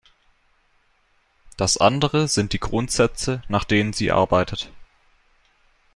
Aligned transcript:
Das 1.57 1.77
andere 1.77 2.27
sind 2.27 2.53
die 2.53 2.59
Grundsätze, 2.59 3.43
nach 3.49 3.65
denen 3.65 3.93
sie 3.93 4.11
arbeitet. 4.11 4.71